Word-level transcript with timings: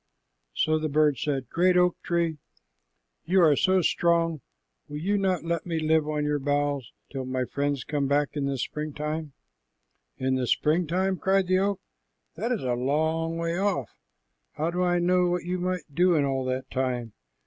So 0.55 0.79
the 0.79 0.89
bird 0.89 1.19
said, 1.19 1.47
"Great 1.51 1.77
oak 1.77 1.95
tree, 2.01 2.39
you 3.23 3.39
are 3.43 3.55
so 3.55 3.83
strong, 3.83 4.41
will 4.87 4.97
you 4.97 5.15
not 5.15 5.43
let 5.45 5.67
me 5.67 5.77
live 5.79 6.09
on 6.09 6.23
your 6.25 6.39
boughs 6.39 6.91
till 7.11 7.23
my 7.23 7.45
friends 7.45 7.83
come 7.83 8.07
back 8.07 8.35
in 8.35 8.47
the 8.47 8.57
springtime?" 8.57 9.33
"In 10.17 10.33
the 10.33 10.47
springtime!" 10.47 11.17
cried 11.17 11.45
the 11.45 11.59
oak. 11.59 11.81
"That 12.33 12.51
is 12.51 12.63
a 12.63 12.73
long 12.73 13.37
way 13.37 13.59
off. 13.59 13.91
How 14.53 14.71
do 14.71 14.81
I 14.81 14.97
know 14.97 15.27
what 15.27 15.43
you 15.45 15.59
might 15.59 15.83
do 15.93 16.15
in 16.15 16.25
all 16.25 16.45
that 16.45 16.71
time? 16.71 17.13